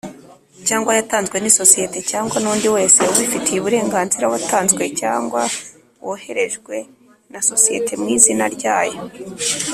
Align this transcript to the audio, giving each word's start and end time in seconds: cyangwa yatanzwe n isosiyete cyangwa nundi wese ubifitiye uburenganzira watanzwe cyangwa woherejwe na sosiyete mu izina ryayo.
cyangwa 0.67 0.91
yatanzwe 0.99 1.35
n 1.39 1.45
isosiyete 1.51 1.99
cyangwa 2.11 2.35
nundi 2.43 2.67
wese 2.75 2.99
ubifitiye 3.11 3.57
uburenganzira 3.59 4.25
watanzwe 4.33 4.83
cyangwa 5.01 5.41
woherejwe 6.05 6.75
na 7.31 7.39
sosiyete 7.49 7.93
mu 8.01 8.07
izina 8.15 8.45
ryayo. 8.55 8.99